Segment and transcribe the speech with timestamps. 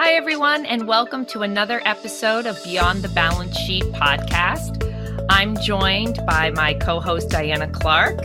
[0.00, 4.84] Hi, everyone, and welcome to another episode of Beyond the Balance Sheet podcast.
[5.28, 8.20] I'm joined by my co host, Diana Clark,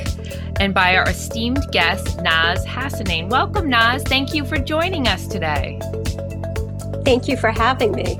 [0.60, 3.28] and by our esteemed guest, Naz Hassanein.
[3.28, 4.04] Welcome, Naz.
[4.04, 5.80] Thank you for joining us today.
[7.04, 8.20] Thank you for having me.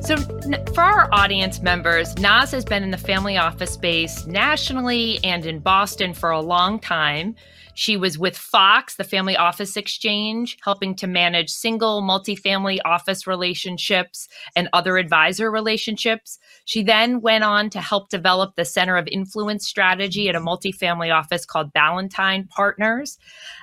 [0.00, 0.16] So,
[0.72, 5.58] for our audience members, Naz has been in the family office space nationally and in
[5.58, 7.36] Boston for a long time.
[7.74, 14.28] She was with Fox, the Family Office Exchange, helping to manage single, multifamily office relationships
[14.54, 16.38] and other advisor relationships.
[16.64, 21.14] She then went on to help develop the Center of Influence strategy at a multifamily
[21.14, 23.18] office called Ballantine Partners.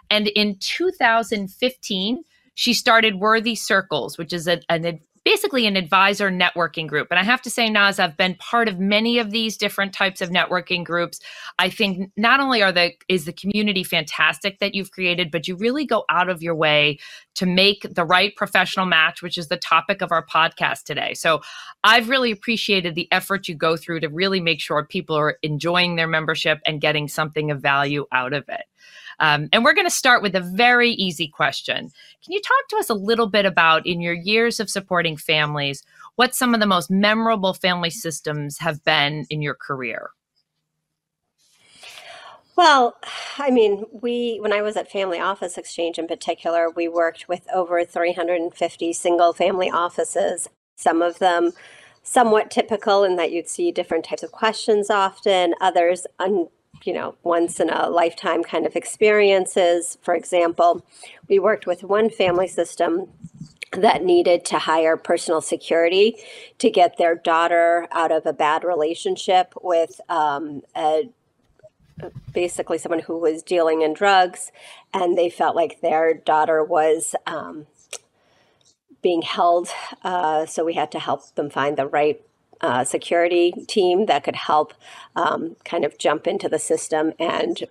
[0.09, 2.23] And in 2015,
[2.53, 7.07] she started Worthy Circles, which is a, an basically an advisor networking group.
[7.11, 10.21] And I have to say, Naz, I've been part of many of these different types
[10.21, 11.19] of networking groups.
[11.59, 15.55] I think not only are the is the community fantastic that you've created, but you
[15.55, 16.97] really go out of your way
[17.35, 21.13] to make the right professional match, which is the topic of our podcast today.
[21.13, 21.41] So
[21.83, 25.95] I've really appreciated the effort you go through to really make sure people are enjoying
[25.95, 28.63] their membership and getting something of value out of it.
[29.21, 31.91] Um, and we're going to start with a very easy question.
[32.23, 35.83] Can you talk to us a little bit about, in your years of supporting families,
[36.15, 40.09] what some of the most memorable family systems have been in your career?
[42.57, 42.97] Well,
[43.37, 47.47] I mean, we when I was at Family Office Exchange in particular, we worked with
[47.53, 50.49] over 350 single family offices.
[50.75, 51.51] Some of them
[52.03, 56.49] somewhat typical in that you'd see different types of questions often, others un,
[56.83, 59.97] you know, once in a lifetime kind of experiences.
[60.01, 60.85] For example,
[61.27, 63.07] we worked with one family system
[63.71, 66.17] that needed to hire personal security
[66.57, 71.09] to get their daughter out of a bad relationship with um, a,
[72.33, 74.51] basically someone who was dealing in drugs,
[74.93, 77.65] and they felt like their daughter was um,
[79.01, 79.69] being held.
[80.03, 82.21] Uh, so we had to help them find the right
[82.61, 84.73] uh, security team that could help
[85.15, 87.63] um, kind of jump into the system and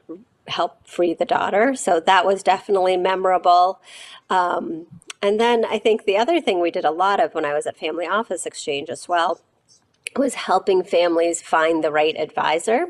[0.48, 1.74] help free the daughter.
[1.74, 3.80] So that was definitely memorable.
[4.28, 4.86] Um,
[5.22, 7.66] and then I think the other thing we did a lot of when I was
[7.66, 9.40] at Family Office Exchange as well
[10.16, 12.88] was helping families find the right advisor.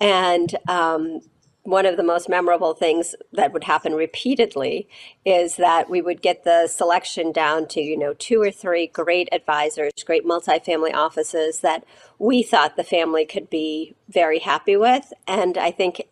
[0.00, 1.20] And um,
[1.64, 4.88] one of the most memorable things that would happen repeatedly
[5.24, 9.28] is that we would get the selection down to, you know, two or three great
[9.30, 11.84] advisors, great multifamily offices that
[12.18, 15.12] we thought the family could be very happy with.
[15.28, 16.08] And I think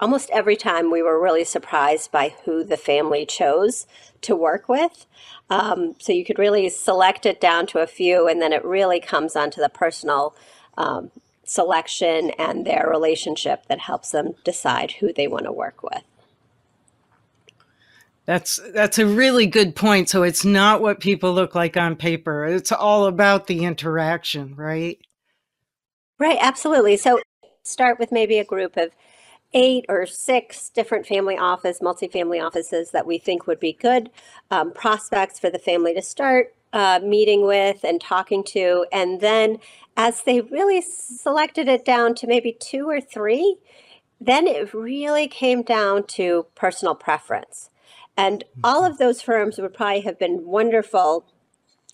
[0.00, 3.86] almost every time we were really surprised by who the family chose
[4.22, 5.06] to work with.
[5.50, 9.00] Um, so you could really select it down to a few, and then it really
[9.00, 10.34] comes onto the personal
[10.76, 11.10] um,
[11.44, 16.02] selection and their relationship that helps them decide who they want to work with.
[18.26, 20.08] That's that's a really good point.
[20.08, 22.46] So it's not what people look like on paper.
[22.46, 24.98] It's all about the interaction, right?
[26.18, 26.96] Right, absolutely.
[26.96, 27.20] So
[27.64, 28.92] start with maybe a group of
[29.52, 34.10] eight or six different family office, multifamily offices that we think would be good
[34.50, 38.84] um, prospects for the family to start uh, meeting with and talking to.
[38.92, 39.58] And then
[39.96, 43.56] as they really selected it down to maybe two or three,
[44.20, 47.70] then it really came down to personal preference.
[48.16, 48.92] And all mm-hmm.
[48.92, 51.26] of those firms would probably have been wonderful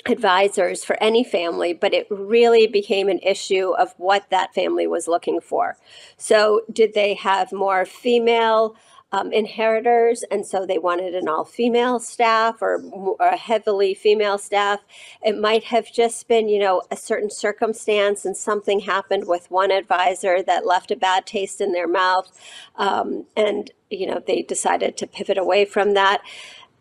[0.07, 5.07] advisors for any family, but it really became an issue of what that family was
[5.07, 5.77] looking for.
[6.17, 8.77] So, did they have more female
[9.13, 14.39] um, inheritors, and so they wanted an all female staff or, or, a heavily female
[14.39, 14.81] staff.
[15.23, 19.73] It might have just been, you know, a certain circumstance and something happened with one
[19.73, 22.31] advisor that left a bad taste in their mouth.
[22.77, 26.21] Um, and, you know, they decided to pivot away from that.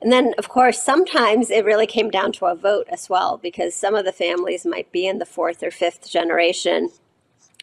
[0.02, 3.74] And then, of course, sometimes it really came down to a vote as well, because
[3.74, 6.90] some of the families might be in the fourth or fifth generation.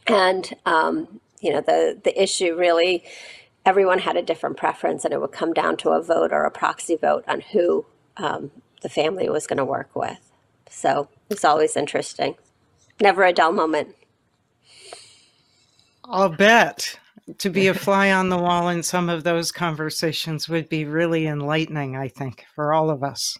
[0.08, 3.05] And, um, you know, the, the issue really
[3.66, 6.50] everyone had a different preference, and it would come down to a vote or a
[6.50, 7.84] proxy vote on who
[8.16, 8.50] um,
[8.82, 10.32] the family was going to work with.
[10.70, 12.36] So it's always interesting.
[13.00, 13.94] Never a dull moment.
[16.04, 16.98] I'll bet
[17.38, 21.26] to be a fly on the wall in some of those conversations would be really
[21.26, 23.36] enlightening, I think, for all of us.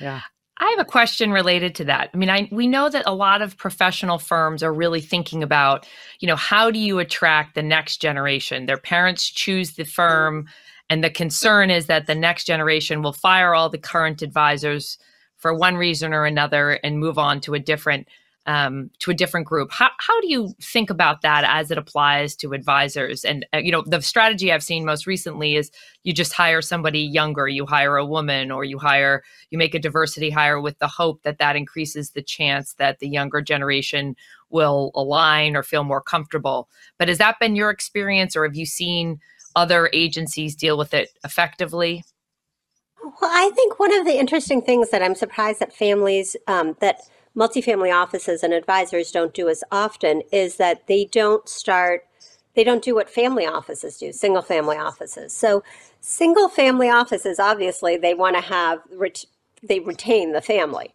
[0.00, 0.22] Yeah.
[0.58, 2.10] I have a question related to that.
[2.14, 5.86] I mean, I we know that a lot of professional firms are really thinking about,
[6.20, 8.66] you know, how do you attract the next generation?
[8.66, 10.46] Their parents choose the firm
[10.90, 14.98] and the concern is that the next generation will fire all the current advisors
[15.36, 18.06] for one reason or another and move on to a different
[18.46, 19.70] um, to a different group.
[19.72, 23.24] How, how do you think about that as it applies to advisors?
[23.24, 25.70] And, uh, you know, the strategy I've seen most recently is
[26.02, 29.78] you just hire somebody younger, you hire a woman, or you hire, you make a
[29.78, 34.14] diversity hire with the hope that that increases the chance that the younger generation
[34.50, 36.68] will align or feel more comfortable.
[36.98, 39.20] But has that been your experience, or have you seen
[39.56, 42.04] other agencies deal with it effectively?
[43.02, 47.02] Well, I think one of the interesting things that I'm surprised that families um, that
[47.36, 52.06] multifamily offices and advisors don't do as often is that they don't start
[52.54, 55.32] they don't do what family offices do single family offices.
[55.32, 55.64] So
[56.00, 58.80] single family offices obviously they want to have
[59.62, 60.94] they retain the family.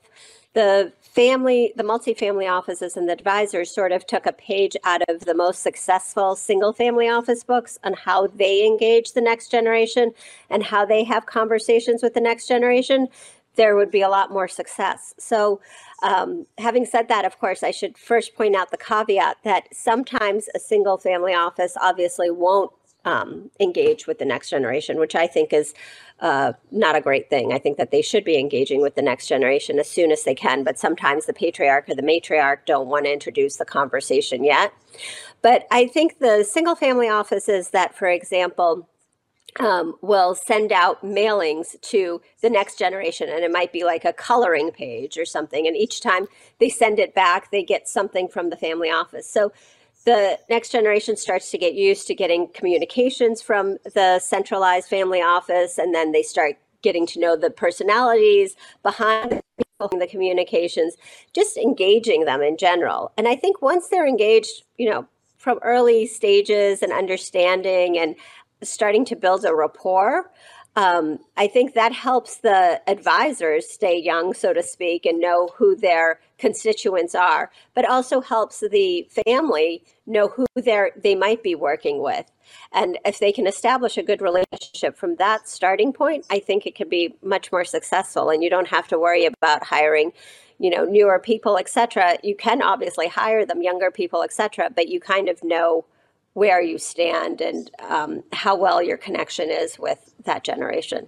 [0.54, 5.22] The family the multifamily offices and the advisors sort of took a page out of
[5.22, 10.12] the most successful single family office books on how they engage the next generation
[10.50, 13.08] and how they have conversations with the next generation
[13.60, 15.14] there would be a lot more success.
[15.20, 15.60] So,
[16.02, 20.48] um, having said that, of course, I should first point out the caveat that sometimes
[20.56, 22.72] a single family office obviously won't
[23.04, 25.74] um, engage with the next generation, which I think is
[26.22, 27.52] uh, not a great thing.
[27.52, 30.36] I think that they should be engaging with the next generation as soon as they
[30.36, 34.74] can, but sometimes the patriarch or the matriarch don't want to introduce the conversation yet.
[35.42, 38.88] But I think the single family offices that, for example,
[39.60, 44.14] um, will send out mailings to the next generation and it might be like a
[44.14, 46.28] coloring page or something and each time
[46.60, 49.30] they send it back they get something from the family office.
[49.30, 49.52] So
[50.06, 55.78] the next generation starts to get used to getting communications from the centralized family office
[55.78, 59.42] and then they start getting to know the personalities behind
[59.80, 60.96] the communications
[61.34, 63.12] just engaging them in general.
[63.18, 65.08] And i think once they're engaged you know
[65.40, 68.16] from early stages and understanding and
[68.62, 70.32] starting to build a rapport.
[70.76, 75.76] Um, I think that helps the advisors stay young, so to speak, and know who
[75.76, 82.02] their constituents are, but also helps the family know who they they might be working
[82.02, 82.32] with.
[82.72, 86.76] And if they can establish a good relationship from that starting point, I think it
[86.76, 88.30] can be much more successful.
[88.30, 90.14] And you don't have to worry about hiring,
[90.60, 92.18] you know, newer people, etc.
[92.24, 94.70] You can obviously hire them, younger people, etc.
[94.74, 95.86] But you kind of know
[96.34, 101.08] where you stand and um, how well your connection is with that generation.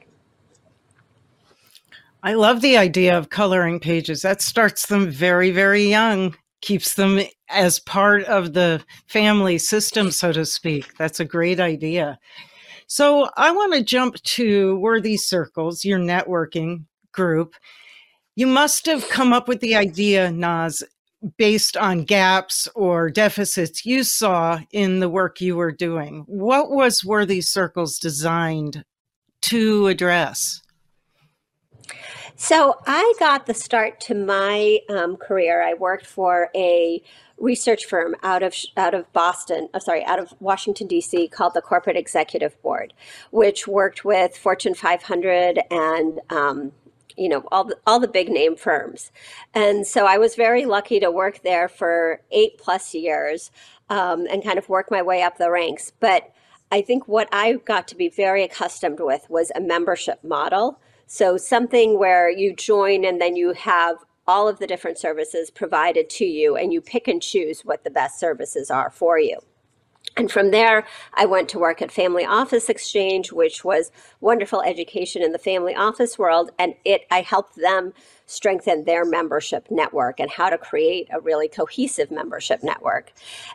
[2.24, 4.22] I love the idea of coloring pages.
[4.22, 7.20] That starts them very, very young, keeps them
[7.50, 10.96] as part of the family system, so to speak.
[10.98, 12.20] That's a great idea.
[12.86, 17.56] So I want to jump to Worthy Circles, your networking group.
[18.36, 20.84] You must have come up with the idea, Naz,
[21.38, 26.24] based on gaps or deficits you saw in the work you were doing.
[26.28, 28.84] What was Worthy Circles designed
[29.44, 30.62] to address?
[32.36, 35.62] So I got the start to my um, career.
[35.62, 37.04] I worked for a
[37.38, 41.28] research firm out of out of Boston, uh, sorry, out of Washington D.C.
[41.28, 42.94] called the Corporate Executive Board,
[43.32, 46.72] which worked with Fortune 500 and um,
[47.18, 49.12] you know all the all the big name firms.
[49.54, 53.52] And so i was very lucky to work there for eight plus years
[53.90, 55.92] um, and kind of work my way up the ranks.
[56.00, 56.32] But
[56.72, 60.80] i think what i got to be very accustomed with was a membership model.
[61.08, 63.98] So something where you join and then you have
[64.28, 67.90] all of the different services provided to you and you pick and choose what the
[67.90, 69.38] best services are for you
[70.18, 75.24] and from there, I went to work at Family Office Exchange, which was wonderful education
[75.24, 76.52] in the family office world.
[76.60, 77.94] And it, I helped them
[78.26, 83.14] strengthen their membership network and how to create a really cohesive membership network.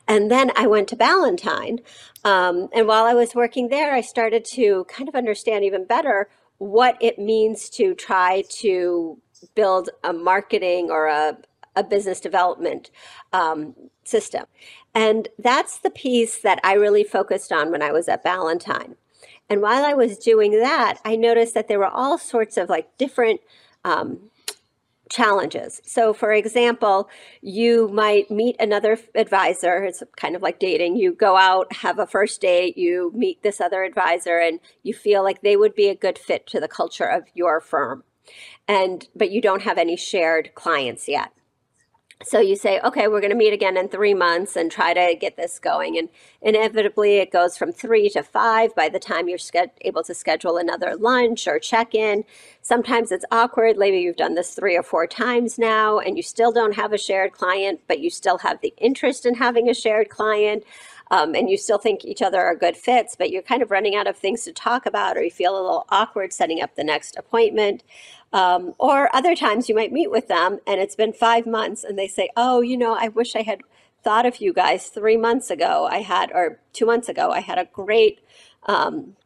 [0.09, 1.81] And then I went to Ballantine.
[2.25, 6.29] Um, and while I was working there, I started to kind of understand even better
[6.59, 9.19] what it means to try to
[9.55, 11.37] build a marketing or a,
[11.77, 12.91] a business development
[13.33, 14.47] um, system.
[14.95, 18.97] And that's the piece that I really focused on when I was at Ballantine.
[19.49, 22.97] And while I was doing that, I noticed that there were all sorts of like
[22.99, 23.41] different
[23.85, 24.31] um,
[25.09, 25.81] challenges.
[25.85, 27.09] So, for example,
[27.41, 29.85] you might meet another advisor.
[29.85, 30.97] It's kind of like dating.
[30.97, 35.23] You go out, have a first date, you meet this other advisor, and you feel
[35.23, 38.05] like they would be a good fit to the culture of your firm.
[38.67, 41.33] And but you don't have any shared clients yet.
[42.25, 45.15] So you say, okay, we're going to meet again in three months and try to
[45.15, 45.99] get this going.
[45.99, 46.09] And
[46.41, 49.39] inevitably, it goes from three to five by the time you're
[49.83, 52.25] able to schedule another lunch or check in.
[52.63, 53.77] Sometimes it's awkward.
[53.77, 56.99] Maybe you've done this three or four times now and you still don't have a
[56.99, 60.65] shared client, but you still have the interest in having a shared client.
[61.11, 63.95] Um, and you still think each other are good fits, but you're kind of running
[63.95, 66.83] out of things to talk about, or you feel a little awkward setting up the
[66.83, 67.85] next appointment.
[68.37, 71.99] Um, or other times you might meet with them and it's been five months and
[71.99, 73.63] they say, Oh, you know, I wish I had
[74.05, 75.89] thought of you guys three months ago.
[75.91, 78.21] I had, or two months ago, I had a great
[78.67, 79.17] um,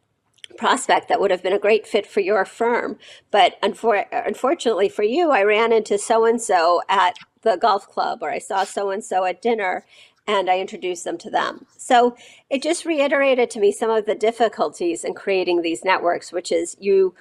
[0.57, 2.97] prospect that would have been a great fit for your firm.
[3.31, 8.19] But unfor- unfortunately for you, I ran into so and so at the golf club
[8.21, 9.85] or I saw so and so at dinner
[10.25, 11.65] and I introduced them to them.
[11.75, 12.15] So
[12.49, 16.77] it just reiterated to me some of the difficulties in creating these networks, which is
[16.79, 17.13] you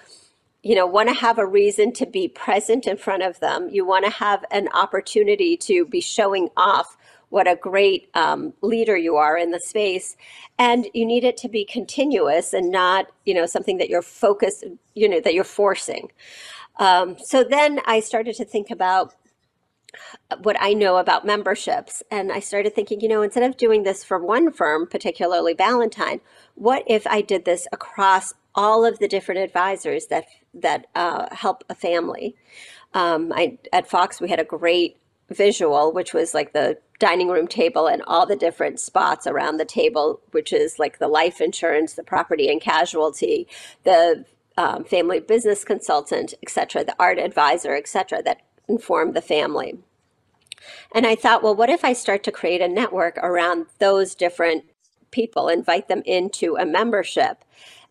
[0.63, 3.69] you know want to have a reason to be present in front of them.
[3.71, 6.97] You want to have an opportunity to be showing off
[7.31, 10.17] what a great um, leader you are in the space.
[10.59, 14.65] And you need it to be continuous and not you know something that you're focused
[14.95, 16.11] you know that you're forcing.
[16.79, 19.15] Um, so then i started to think about
[20.43, 22.03] what I know about memberships.
[22.11, 26.21] And I started thinking, you know, instead of doing this for one firm, particularly Ballantine,
[26.55, 31.65] what if I did this across all of the different advisors that that uh, help
[31.69, 32.37] a family.
[32.95, 34.97] Um, I, at Fox, we had a great
[35.29, 39.65] visual, which was like the dining room table and all the different spots around the
[39.65, 43.47] table, which is like the life insurance, the property and casualty,
[43.85, 44.25] the
[44.59, 49.79] um, family business consultant, etc., the art advisor, etc., that inform the family.
[50.95, 54.65] And I thought, well, what if I start to create a network around those different
[55.11, 57.45] people, invite them into a membership?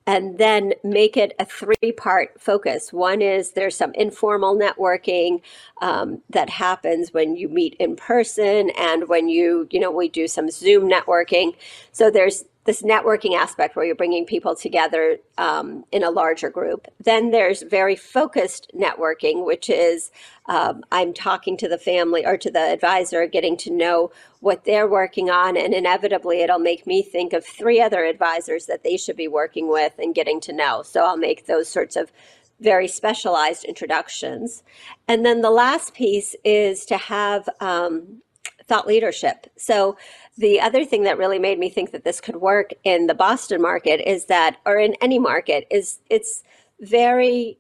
[0.10, 2.92] and then make it a three part focus.
[2.92, 5.42] One is there's some informal networking
[5.84, 10.28] um, that happens when you meet in person and when you, you know, we do
[10.28, 11.54] some Zoom networking.
[11.92, 16.88] So there's this networking aspect where you're bringing people together um, in a larger group.
[17.00, 20.12] Then there's very focused networking, which is
[20.46, 24.12] um, I'm talking to the family or to the advisor, getting to know
[24.42, 28.84] what they're working on, and inevitably it'll make me think of three other advisors that
[28.84, 30.84] they should be working with and getting to know.
[30.84, 32.12] So I'll make those sorts of
[32.60, 34.64] very specialized introductions.
[35.08, 38.22] And then the last piece is to have um,
[38.70, 39.48] thought leadership.
[39.58, 39.98] So
[40.38, 43.62] the other thing that really made me think that this could work in the Boston
[43.62, 46.44] market is that, or in any market, is it's
[46.80, 47.60] very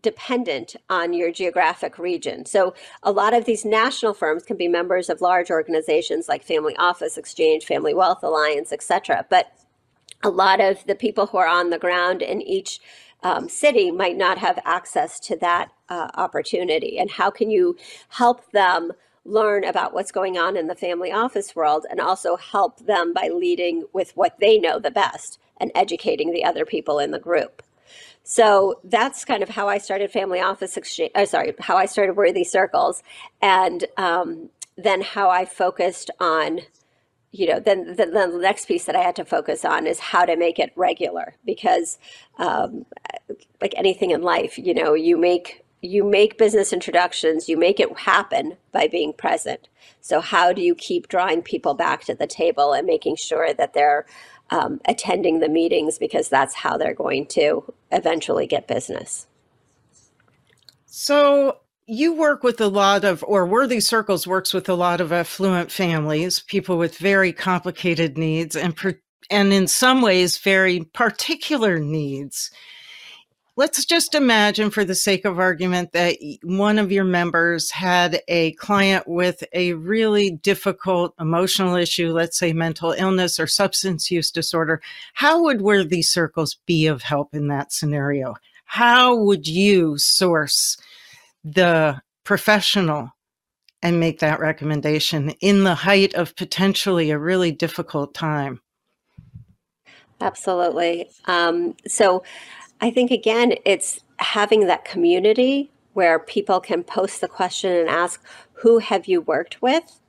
[0.00, 2.44] dependent on your geographic region.
[2.44, 2.74] So
[3.04, 7.16] a lot of these national firms can be members of large organizations like Family Office
[7.16, 9.24] Exchange, Family Wealth Alliance, etc.
[9.30, 9.52] But
[10.24, 12.80] a lot of the people who are on the ground in each
[13.22, 16.98] um, city might not have access to that uh, opportunity.
[16.98, 17.76] And how can you
[18.08, 18.92] help them
[19.24, 23.28] learn about what's going on in the family office world and also help them by
[23.28, 27.62] leading with what they know the best and educating the other people in the group.
[28.24, 31.12] So that's kind of how I started Family Office Exchange.
[31.14, 33.02] Oh, sorry, how I started Worthy Circles,
[33.40, 36.60] and um, then how I focused on,
[37.32, 40.24] you know, then, then, the next piece that I had to focus on is how
[40.24, 41.98] to make it regular because,
[42.38, 42.86] um,
[43.60, 47.98] like anything in life, you know, you make you make business introductions, you make it
[47.98, 49.68] happen by being present.
[50.00, 53.74] So, how do you keep drawing people back to the table and making sure that
[53.74, 54.06] they're
[54.50, 59.26] um, attending the meetings because that's how they're going to eventually get business?
[60.86, 65.12] So, you work with a lot of, or Worthy Circles works with a lot of
[65.12, 68.78] affluent families, people with very complicated needs and,
[69.30, 72.50] and in some ways, very particular needs
[73.56, 78.52] let's just imagine for the sake of argument that one of your members had a
[78.52, 84.80] client with a really difficult emotional issue let's say mental illness or substance use disorder.
[85.14, 88.34] How would worthy circles be of help in that scenario?
[88.64, 90.78] How would you source
[91.44, 93.10] the professional
[93.82, 98.60] and make that recommendation in the height of potentially a really difficult time?
[100.22, 101.10] Absolutely.
[101.26, 102.22] Um, so
[102.82, 108.22] I think, again, it's having that community where people can post the question and ask,
[108.54, 110.00] Who have you worked with?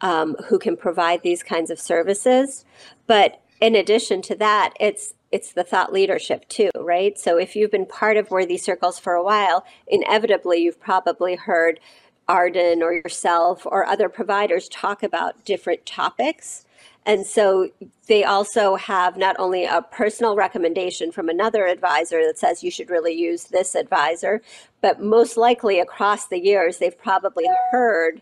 [0.00, 2.64] Um, who can provide these kinds of services.
[3.06, 7.18] But in addition to that, it's it's the thought leadership too, right?
[7.18, 11.80] So if you've been part of Worthy Circles for a while, inevitably you've probably heard
[12.28, 16.65] Arden or yourself or other providers talk about different topics
[17.06, 17.70] and so
[18.08, 22.90] they also have not only a personal recommendation from another advisor that says you should
[22.90, 24.42] really use this advisor,
[24.80, 28.20] but most likely across the years, they've probably heard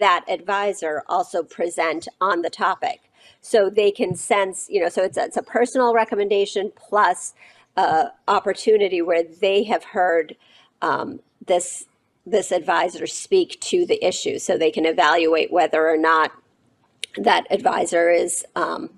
[0.00, 3.00] that advisor also present on the topic.
[3.42, 7.34] So they can sense, you know, so it's a, it's a personal recommendation plus
[7.76, 10.36] uh, opportunity where they have heard
[10.80, 11.86] um, this
[12.24, 16.30] this advisor speak to the issue, so they can evaluate whether or not
[17.16, 18.90] that advisor is um,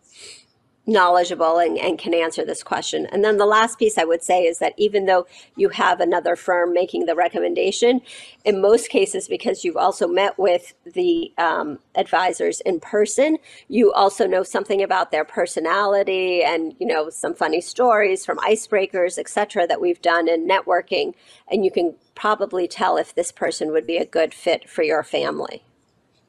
[0.86, 3.06] knowledgeable and, and can answer this question.
[3.06, 6.36] And then the last piece I would say is that even though you have another
[6.36, 8.02] firm making the recommendation,
[8.44, 14.26] in most cases, because you've also met with the um, advisors in person, you also
[14.26, 19.66] know something about their personality and you know some funny stories from icebreakers, et cetera,
[19.66, 21.14] that we've done in networking,
[21.50, 25.02] and you can probably tell if this person would be a good fit for your
[25.02, 25.64] family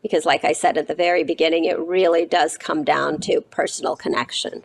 [0.06, 3.96] because like I said at the very beginning, it really does come down to personal
[3.96, 4.64] connection.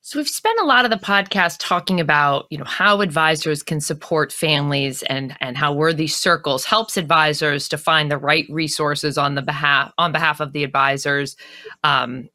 [0.00, 3.80] So we've spent a lot of the podcast talking about, you know, how advisors can
[3.80, 9.36] support families and and how Worthy Circles helps advisors to find the right resources on
[9.36, 11.36] the behalf on behalf of the advisors
[11.84, 12.28] um,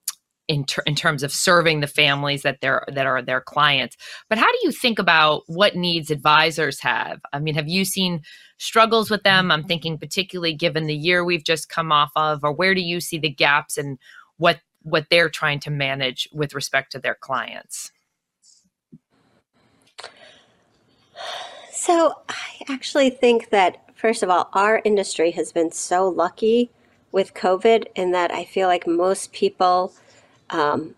[0.48, 3.98] in, ter- in terms of serving the families that they're that are their clients.
[4.30, 7.20] But how do you think about what needs advisors have?
[7.34, 8.22] I mean, have you seen
[8.58, 9.52] struggles with them?
[9.52, 13.00] I'm thinking particularly given the year we've just come off of, or where do you
[13.00, 13.98] see the gaps and
[14.38, 17.92] what what they're trying to manage with respect to their clients?
[21.72, 26.70] So I actually think that first of all, our industry has been so lucky
[27.12, 29.94] with COVID in that I feel like most people
[30.50, 30.96] um,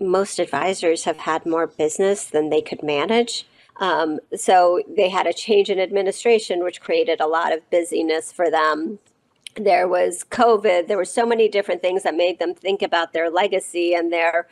[0.00, 3.46] most advisors have had more business than they could manage.
[3.78, 8.50] Um, so they had a change in administration, which created a lot of busyness for
[8.50, 8.98] them.
[9.54, 10.88] There was COVID.
[10.88, 14.48] There were so many different things that made them think about their legacy and their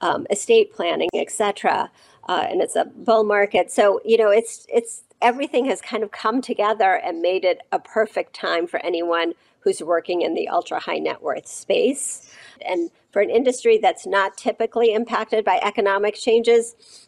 [0.00, 1.90] um, estate planning, etc.
[2.28, 6.10] Uh, and it's a bull market, so you know it's it's everything has kind of
[6.10, 10.78] come together and made it a perfect time for anyone who's working in the ultra
[10.78, 12.30] high net worth space.
[12.64, 17.07] And for an industry that's not typically impacted by economic changes,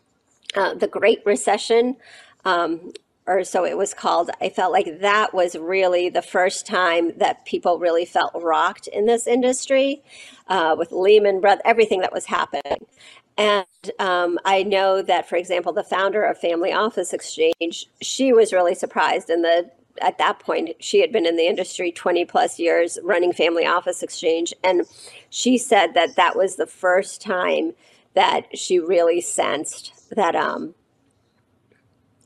[0.55, 1.97] uh, the Great Recession,
[2.45, 2.93] um,
[3.27, 7.45] or so it was called, I felt like that was really the first time that
[7.45, 10.03] people really felt rocked in this industry
[10.49, 12.87] uh, with Lehman Brothers, everything that was happening.
[13.39, 13.67] And
[13.99, 18.75] um, I know that, for example, the founder of Family Office Exchange, she was really
[18.75, 19.71] surprised in the
[20.01, 24.03] at that point she had been in the industry 20 plus years running family office
[24.03, 24.83] exchange and
[25.31, 27.75] she said that that was the first time
[28.15, 30.75] that she really sensed that um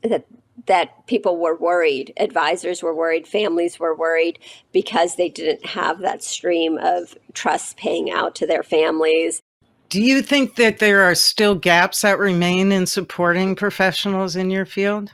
[0.03, 0.25] that
[0.67, 4.39] that people were worried advisors were worried families were worried
[4.71, 9.41] because they didn't have that stream of trust paying out to their families
[9.89, 14.65] do you think that there are still gaps that remain in supporting professionals in your
[14.65, 15.11] field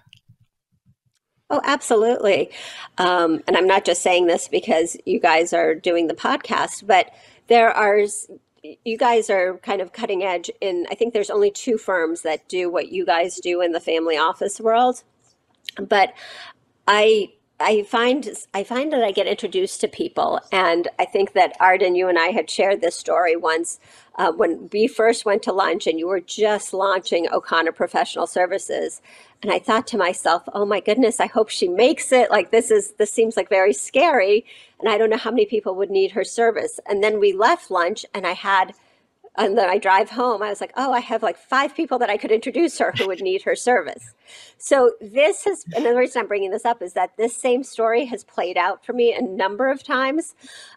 [1.52, 2.50] Oh, absolutely.
[2.98, 7.12] Um, and I'm not just saying this because you guys are doing the podcast, but
[7.48, 8.06] there are,
[8.64, 12.48] you guys are kind of cutting edge in, I think there's only two firms that
[12.48, 15.04] do what you guys do in the family office world.
[15.78, 16.14] But
[16.88, 21.56] I, I find I find that I get introduced to people, and I think that
[21.60, 23.80] Arden, you and I had shared this story once
[24.16, 29.02] uh, when we first went to lunch, and you were just launching O'Connor Professional Services,
[29.42, 32.30] and I thought to myself, oh my goodness, I hope she makes it.
[32.30, 34.46] Like this is, this seems like very scary.
[34.80, 36.80] And I don't know how many people would need her service.
[36.88, 38.74] And then we left lunch and I had
[39.38, 42.10] and then I drive home, I was like, oh, I have like five people that
[42.10, 44.14] I could introduce her who would need her service.
[44.58, 48.06] So this has, and the reason I'm bringing this up is that this same story
[48.06, 50.36] has played out for me a number of times.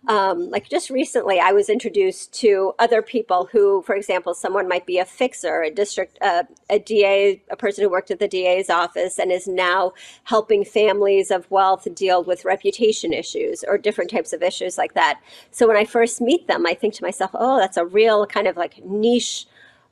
[0.08, 4.86] Um, like just recently, I was introduced to other people who, for example, someone might
[4.86, 8.70] be a fixer, a district, uh, a DA, a person who worked at the DA's
[8.70, 9.92] office and is now
[10.24, 15.20] helping families of wealth deal with reputation issues or different types of issues like that.
[15.50, 18.43] So when I first meet them, I think to myself, oh, that's a real kind
[18.44, 19.46] kind of like niche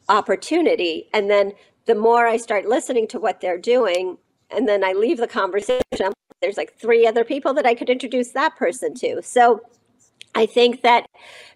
[0.09, 1.09] opportunity.
[1.15, 1.53] And then
[1.87, 4.19] the more I start listening to what they're doing,
[4.51, 6.13] and then I leave the conversation,
[6.43, 9.23] there's like three other people that I could introduce that person to.
[9.23, 9.63] So
[10.35, 11.07] I think that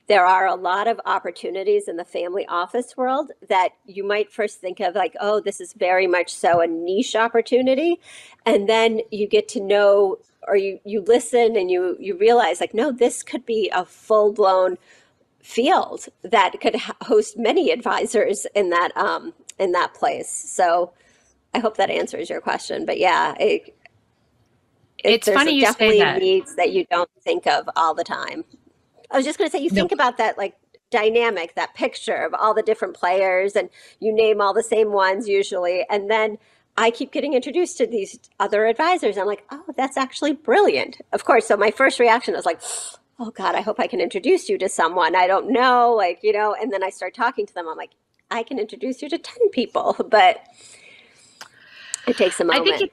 [0.08, 4.60] there are a lot of opportunities in the family office world that you might first
[4.60, 7.98] think of like, oh, this is very much so a niche opportunity.
[8.46, 12.72] And then you get to know or you you listen and you you realize like,
[12.72, 14.78] no, this could be a full blown
[15.46, 20.28] field that could host many advisors in that um, in that place.
[20.28, 20.92] So
[21.54, 22.84] I hope that answers your question.
[22.84, 23.74] But yeah, it,
[25.04, 26.18] it's funny you definitely say that.
[26.18, 28.44] needs that you don't think of all the time.
[29.10, 30.56] I was just going to say you think about that like
[30.90, 35.28] dynamic, that picture of all the different players, and you name all the same ones
[35.28, 36.38] usually, and then
[36.76, 39.16] I keep getting introduced to these other advisors.
[39.16, 41.00] I'm like, oh, that's actually brilliant.
[41.12, 41.46] Of course.
[41.46, 42.60] So my first reaction was like,
[43.18, 45.16] oh God, I hope I can introduce you to someone.
[45.16, 47.68] I don't know, like, you know, and then I start talking to them.
[47.68, 47.92] I'm like,
[48.30, 50.40] I can introduce you to 10 people, but
[52.06, 52.62] it takes a moment.
[52.62, 52.92] I think, it,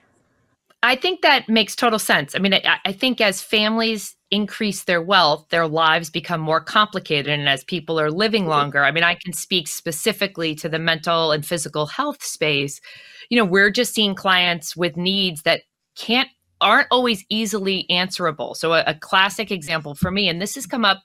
[0.83, 2.35] I think that makes total sense.
[2.35, 7.31] I mean, I, I think as families increase their wealth, their lives become more complicated.
[7.31, 8.51] And as people are living mm-hmm.
[8.51, 12.81] longer, I mean, I can speak specifically to the mental and physical health space.
[13.29, 15.61] You know, we're just seeing clients with needs that
[15.95, 16.29] can't
[16.63, 18.55] aren't always easily answerable.
[18.55, 21.03] So a, a classic example for me, and this has come up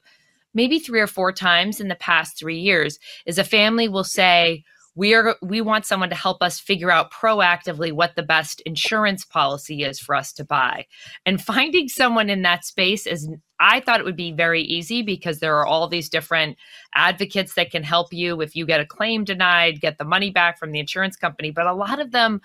[0.54, 4.64] maybe three or four times in the past three years, is a family will say,
[4.98, 9.24] we are we want someone to help us figure out proactively what the best insurance
[9.24, 10.86] policy is for us to buy
[11.24, 15.38] and finding someone in that space is i thought it would be very easy because
[15.38, 16.56] there are all these different
[16.94, 20.58] advocates that can help you if you get a claim denied get the money back
[20.58, 22.40] from the insurance company but a lot of them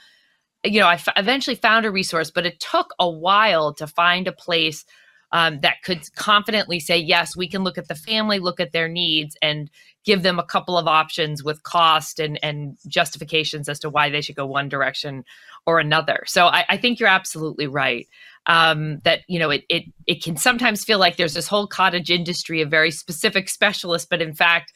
[0.64, 4.28] you know I f- eventually found a resource but it took a while to find
[4.28, 4.86] a place
[5.34, 8.88] um, that could confidently say, yes, we can look at the family, look at their
[8.88, 9.70] needs, and
[10.06, 14.22] give them a couple of options with cost and, and justifications as to why they
[14.22, 15.24] should go one direction
[15.66, 16.24] or another.
[16.28, 18.08] So I, I think you're absolutely right.
[18.46, 22.12] Um, that you know it, it it can sometimes feel like there's this whole cottage
[22.12, 24.74] industry of very specific specialists, but in fact,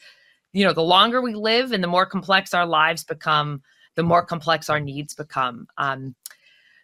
[0.54, 3.60] you know, the longer we live and the more complex our lives become,
[3.98, 5.66] the more complex our needs become.
[5.76, 6.14] Um,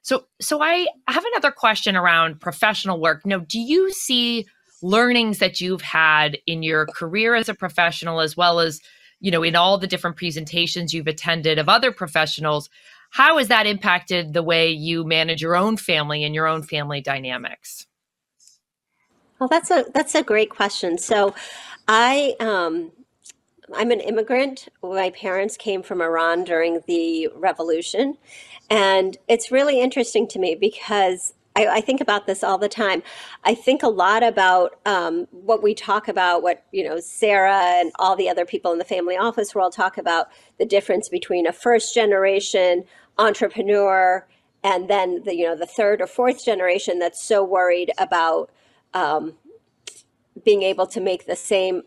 [0.03, 3.25] so, so I have another question around professional work.
[3.25, 4.47] Now, do you see
[4.83, 8.81] learnings that you've had in your career as a professional, as well as
[9.21, 12.69] you know in all the different presentations you've attended of other professionals?
[13.11, 17.01] How has that impacted the way you manage your own family and your own family
[17.01, 17.87] dynamics?
[19.39, 20.99] Well, that's a that's a great question.
[20.99, 21.33] So,
[21.87, 22.91] I um,
[23.73, 24.69] I'm an immigrant.
[24.83, 28.19] My parents came from Iran during the revolution,
[28.69, 33.03] and it's really interesting to me because I, I, think about this all the time.
[33.45, 37.93] I think a lot about um, what we talk about, what you know, Sarah and
[37.99, 41.53] all the other people in the family office world talk about the difference between a
[41.53, 42.85] first generation
[43.19, 44.27] entrepreneur
[44.65, 48.51] and then the you know the third or fourth generation that's so worried about
[48.93, 49.35] um,
[50.45, 51.83] being able to make the same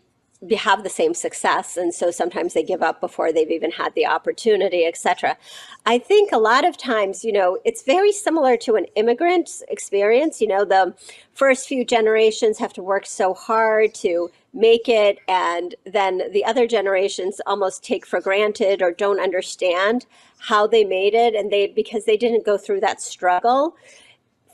[0.56, 4.06] have the same success and so sometimes they give up before they've even had the
[4.06, 5.36] opportunity etc
[5.84, 10.40] i think a lot of times you know it's very similar to an immigrant experience.
[10.40, 10.94] You know the
[11.34, 16.66] first few generations have to work so hard to make it and then the other
[16.66, 20.06] generations almost take for granted or don't understand
[20.38, 23.76] how they made it and they because they didn't go through that struggle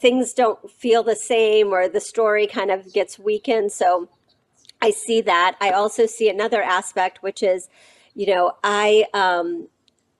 [0.00, 3.72] things don't feel the same or the story kind of gets weakened.
[3.72, 4.06] So
[4.84, 5.56] I see that.
[5.60, 7.68] I also see another aspect, which is,
[8.14, 9.68] you know, I, um,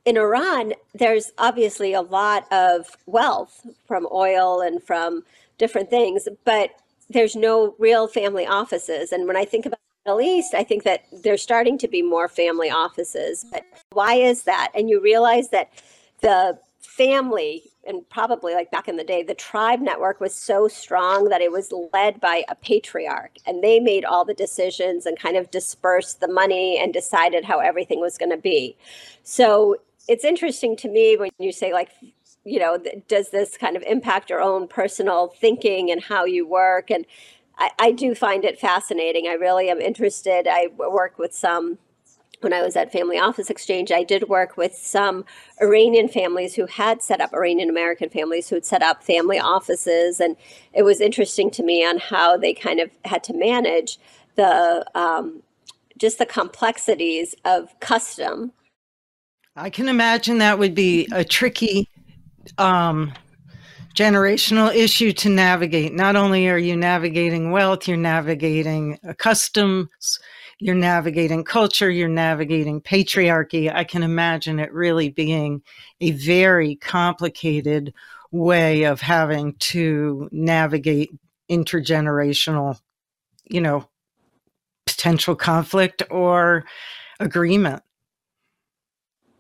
[0.07, 5.23] in Iran, there's obviously a lot of wealth from oil and from
[5.59, 6.71] different things, but
[7.11, 9.13] there's no real family offices.
[9.13, 12.01] And when I think about the Middle East, I think that there's starting to be
[12.01, 13.45] more family offices.
[13.53, 14.73] But why is that?
[14.75, 15.73] And you realize that
[16.21, 21.29] the family and probably like back in the day, the tribe network was so strong
[21.29, 25.37] that it was led by a patriarch and they made all the decisions and kind
[25.37, 28.77] of dispersed the money and decided how everything was going to be.
[29.23, 29.77] So
[30.09, 31.91] it's interesting to me when you say, like,
[32.45, 36.91] you know, does this kind of impact your own personal thinking and how you work?
[36.91, 37.07] And
[37.57, 39.27] I, I do find it fascinating.
[39.29, 40.47] I really am interested.
[40.49, 41.79] I work with some
[42.45, 45.25] when I was at Family Office Exchange, I did work with some
[45.61, 50.21] Iranian families who had set up Iranian American families who had set up family offices,
[50.21, 50.37] and
[50.73, 53.99] it was interesting to me on how they kind of had to manage
[54.37, 55.43] the um,
[55.99, 58.53] just the complexities of custom.
[59.57, 61.89] I can imagine that would be a tricky
[62.59, 63.13] um,
[63.95, 65.95] generational issue to navigate.
[65.95, 70.19] Not only are you navigating wealth, you're navigating customs
[70.59, 73.73] you're navigating culture, you're navigating patriarchy.
[73.75, 75.63] I can imagine it really being
[76.01, 77.93] a very complicated
[78.31, 81.11] way of having to navigate
[81.51, 82.81] intergenerational,
[83.45, 83.89] you know,
[84.87, 86.65] potential conflict or
[87.21, 87.83] agreement.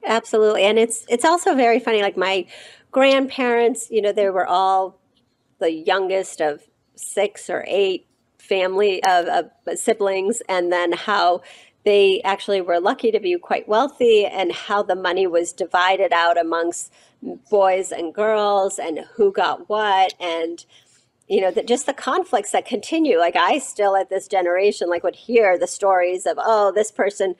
[0.06, 0.64] Absolutely.
[0.64, 2.46] And it's it's also very funny like my
[2.90, 5.00] grandparents, you know, they were all
[5.58, 6.62] the youngest of
[6.94, 8.06] 6 or 8
[8.48, 11.40] family of, of siblings and then how
[11.84, 16.38] they actually were lucky to be quite wealthy and how the money was divided out
[16.38, 16.92] amongst
[17.50, 20.64] boys and girls and who got what and
[21.28, 23.18] you know that just the conflicts that continue.
[23.18, 27.34] Like i still at this generation like would hear the stories of oh this person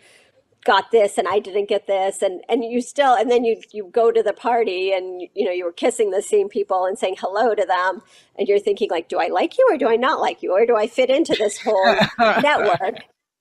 [0.65, 2.23] got this and I didn't get this.
[2.23, 5.53] And and you still and then you you go to the party and you know
[5.53, 8.03] you were kissing the same people and saying hello to them.
[8.37, 10.53] And you're thinking like do I like you or do I not like you?
[10.53, 13.01] Or do I fit into this whole network?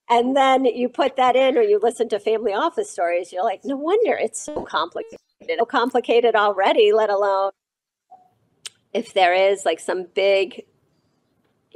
[0.10, 3.64] And then you put that in or you listen to family office stories you're like
[3.64, 5.18] no wonder it's so complicated
[5.58, 7.52] so complicated already let alone
[8.94, 10.66] if there is like some big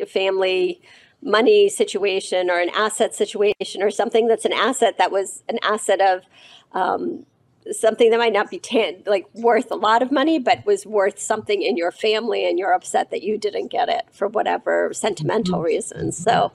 [0.08, 0.82] family
[1.28, 6.00] money situation or an asset situation or something that's an asset that was an asset
[6.00, 6.24] of
[6.72, 7.26] um,
[7.72, 11.20] something that might not be tan- like worth a lot of money but was worth
[11.20, 15.56] something in your family and you're upset that you didn't get it for whatever sentimental
[15.56, 15.66] mm-hmm.
[15.66, 16.52] reasons so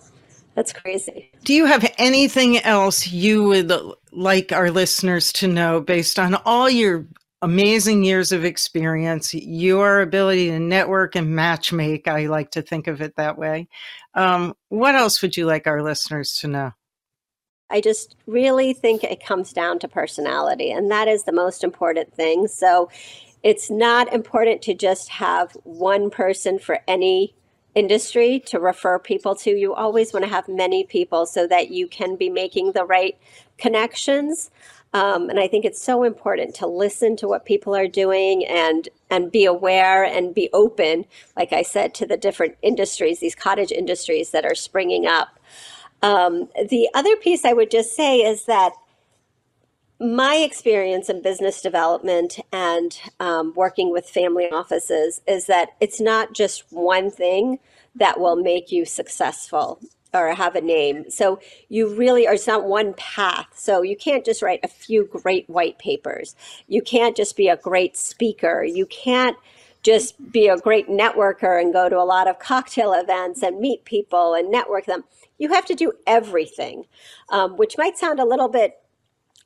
[0.55, 3.71] that's crazy do you have anything else you would
[4.11, 7.05] like our listeners to know based on all your
[7.43, 12.07] amazing years of experience, your ability to network and matchmake.
[12.07, 13.69] I like to think of it that way.
[14.15, 16.73] Um, what else would you like our listeners to know?
[17.69, 22.15] I just really think it comes down to personality, and that is the most important
[22.15, 22.47] thing.
[22.47, 22.91] So
[23.43, 27.35] it's not important to just have one person for any
[27.75, 29.51] industry to refer people to.
[29.51, 33.17] You always want to have many people so that you can be making the right
[33.57, 34.51] connections.
[34.95, 38.89] Um, and I think it's so important to listen to what people are doing and
[39.11, 43.73] and be aware and be open, like I said, to the different industries, these cottage
[43.73, 45.39] industries that are springing up.
[46.03, 48.73] Um, the other piece I would just say is that
[50.01, 56.35] my experience in business development and um, working with family offices is that it's not
[56.35, 57.61] just one thing
[57.95, 59.81] that will make you successful
[60.15, 61.11] or have a name.
[61.11, 63.49] So you really are, it's not one path.
[63.55, 66.37] So you can't just write a few great white papers.
[66.69, 68.63] You can't just be a great speaker.
[68.63, 69.37] You can't
[69.83, 73.85] just be a great networker and go to a lot of cocktail events and meet
[73.85, 75.05] people and network them.
[75.39, 76.85] You have to do everything,
[77.31, 78.79] um, which might sound a little bit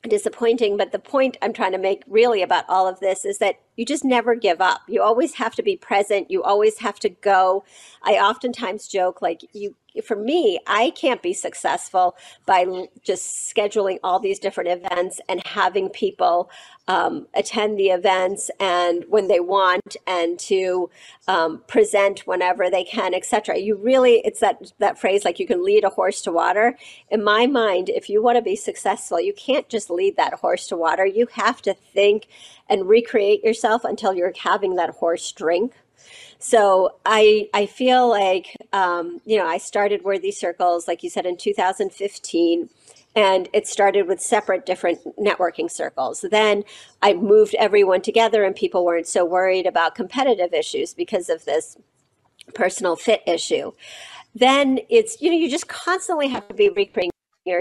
[0.03, 0.77] disappointing.
[0.77, 3.85] But the point I'm trying to make really about all of this is that you
[3.85, 4.81] just never give up.
[4.87, 6.29] You always have to be present.
[6.29, 7.63] You always have to go.
[8.03, 14.19] I oftentimes joke like you for me, I can't be successful by just scheduling all
[14.19, 16.49] these different events and having people
[16.87, 20.89] um, attend the events and when they want and to
[21.27, 23.57] um, present whenever they can, etc.
[23.57, 26.77] You really, it's that that phrase like you can lead a horse to water.
[27.09, 30.67] In my mind, if you want to be successful, you can't just lead that horse
[30.67, 31.05] to water.
[31.05, 32.27] You have to think
[32.69, 35.73] and recreate yourself until you're having that horse drink
[36.39, 41.25] so I I feel like um, you know I started Worthy Circles like you said
[41.25, 42.69] in 2015
[43.15, 46.23] and it started with separate different networking circles.
[46.29, 46.63] Then
[47.01, 51.77] I moved everyone together and people weren't so worried about competitive issues because of this
[52.53, 53.71] personal fit issue.
[54.35, 57.11] Then it's you know you just constantly have to be recreating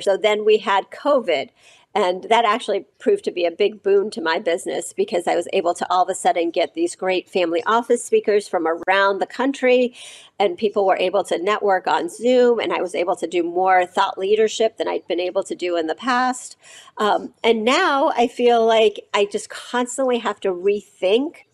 [0.00, 1.50] so then we had COVID
[1.96, 5.48] and that actually proved to be a big boon to my business because I was
[5.54, 9.26] able to all of a sudden get these great family office speakers from around the
[9.26, 9.94] country.
[10.38, 12.60] And people were able to network on Zoom.
[12.60, 15.78] And I was able to do more thought leadership than I'd been able to do
[15.78, 16.58] in the past.
[16.98, 21.46] Um, and now I feel like I just constantly have to rethink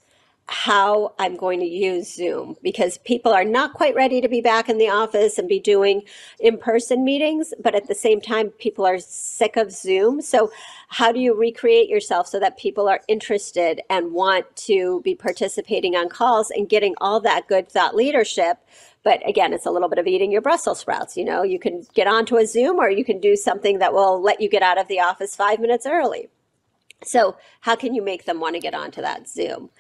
[0.52, 4.68] how I'm going to use Zoom because people are not quite ready to be back
[4.68, 6.02] in the office and be doing
[6.38, 10.20] in person meetings, but at the same time, people are sick of Zoom.
[10.20, 10.52] So,
[10.88, 15.96] how do you recreate yourself so that people are interested and want to be participating
[15.96, 18.58] on calls and getting all that good thought leadership?
[19.02, 21.16] But again, it's a little bit of eating your Brussels sprouts.
[21.16, 24.20] You know, you can get onto a Zoom or you can do something that will
[24.20, 26.28] let you get out of the office five minutes early.
[27.04, 29.70] So, how can you make them want to get onto that Zoom?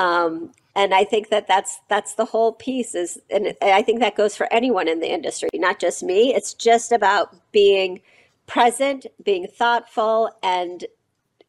[0.00, 4.16] Um, and I think that that's that's the whole piece is, and I think that
[4.16, 6.34] goes for anyone in the industry, not just me.
[6.34, 8.00] It's just about being
[8.46, 10.86] present, being thoughtful, and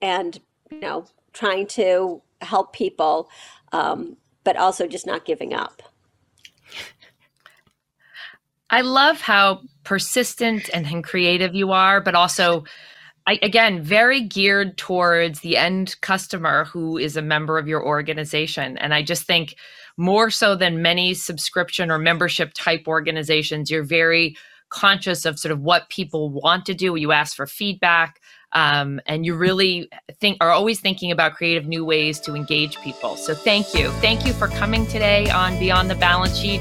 [0.02, 3.30] and you know trying to help people,
[3.72, 5.82] um, but also just not giving up.
[8.70, 12.66] I love how persistent and creative you are, but also
[13.28, 18.78] I, again, very geared towards the end customer who is a member of your organization.
[18.78, 19.56] And I just think
[19.98, 24.36] more so than many subscription or membership type organizations, you're very
[24.70, 26.96] conscious of sort of what people want to do.
[26.96, 28.20] You ask for feedback.
[28.54, 33.16] Um, and you really think are always thinking about creative new ways to engage people.
[33.16, 33.92] So thank you.
[34.02, 36.60] Thank you for coming today on Beyond the Balance Sheet.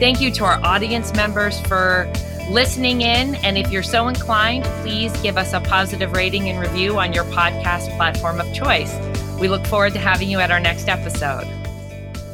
[0.00, 2.12] Thank you to our audience members for
[2.50, 3.36] listening in.
[3.36, 7.24] And if you're so inclined, please give us a positive rating and review on your
[7.24, 8.94] podcast platform of choice.
[9.38, 11.46] We look forward to having you at our next episode.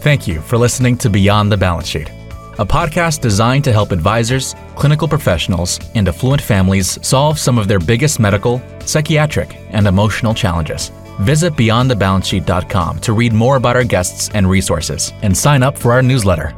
[0.00, 2.10] Thank you for listening to Beyond the Balance Sheet,
[2.58, 7.78] a podcast designed to help advisors, clinical professionals, and affluent families solve some of their
[7.78, 10.90] biggest medical, psychiatric, and emotional challenges.
[11.20, 16.02] Visit beyondthebalancesheet.com to read more about our guests and resources and sign up for our
[16.02, 16.54] newsletter.